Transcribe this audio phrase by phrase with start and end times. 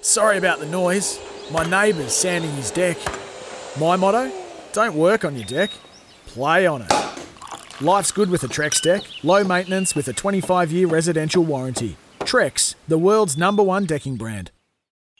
[0.00, 1.18] Sorry about the noise.
[1.50, 2.96] My neighbour's sanding his deck.
[3.78, 4.30] My motto?
[4.72, 5.70] Don't work on your deck,
[6.26, 6.92] play on it.
[7.80, 11.96] Life's good with a Trex deck, low maintenance with a 25 year residential warranty.
[12.20, 14.50] Trex, the world's number one decking brand.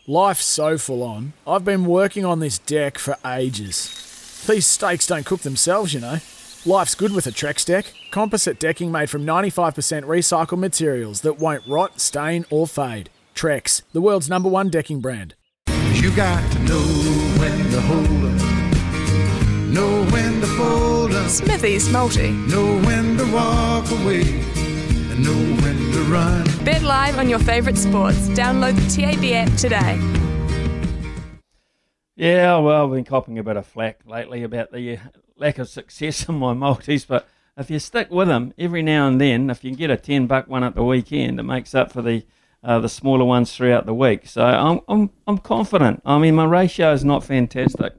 [0.06, 4.44] Life's so full on, I've been working on this deck for ages.
[4.46, 6.18] These steaks don't cook themselves, you know.
[6.66, 11.66] Life's good with a Trex deck, composite decking made from 95% recycled materials that won't
[11.66, 13.10] rot, stain, or fade.
[13.38, 15.36] Trex, the world's number one decking brand.
[15.92, 16.82] You got to know
[17.38, 22.32] when to hold 'em, know when to fold 'em, Smithy's Multi.
[22.32, 26.44] know when to walk away, and know when to run.
[26.64, 28.28] Bet live on your favourite sports.
[28.30, 30.00] Download the TAB app today.
[32.16, 35.00] Yeah, well, I've been copping a bit of flack lately about the uh,
[35.36, 39.20] lack of success in my multis, but if you stick with them every now and
[39.20, 41.92] then, if you can get a ten buck one at the weekend, it makes up
[41.92, 42.24] for the
[42.62, 44.26] uh, the smaller ones throughout the week.
[44.26, 46.02] So I'm I'm I'm confident.
[46.04, 47.94] I mean, my ratio is not fantastic,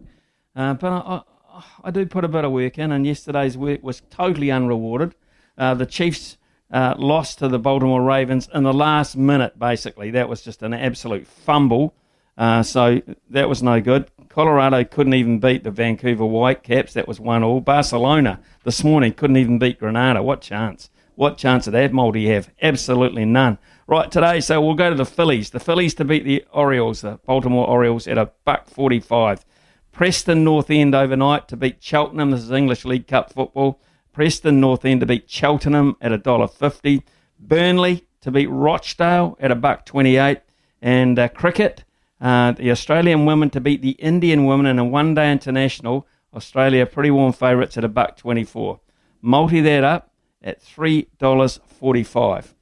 [0.56, 3.84] uh, but I, I I do put a bit of work in, and yesterday's work
[3.84, 5.16] was totally unrewarded.
[5.58, 6.38] Uh, the Chiefs.
[6.72, 10.12] Uh, lost to the Baltimore Ravens in the last minute, basically.
[10.12, 11.96] That was just an absolute fumble.
[12.38, 14.10] Uh, so that was no good.
[14.30, 16.94] Colorado couldn't even beat the Vancouver Whitecaps.
[16.94, 17.60] That was one all.
[17.60, 20.24] Barcelona this morning couldn't even beat Granada.
[20.24, 20.90] What chance?
[21.20, 22.50] What chance did that multi have?
[22.62, 23.58] Absolutely none.
[23.88, 25.50] Right today, so we'll go to the Phillies.
[25.50, 29.44] The Phillies to beat the Orioles, the Baltimore Orioles, at a buck forty-five.
[29.92, 32.32] Preston North End overnight to beat Cheltenham.
[32.32, 33.82] This is English League Cup football.
[34.14, 37.04] Preston North End to beat Cheltenham at a dollar fifty.
[37.38, 40.40] Burnley to beat Rochdale at a buck twenty-eight.
[40.82, 41.84] And uh, cricket.
[42.22, 46.08] Uh, the Australian women to beat the Indian women in a one day international.
[46.34, 48.80] Australia pretty warm favourites at a buck 24.
[49.22, 50.09] Multi that up
[50.44, 52.54] at $3.45.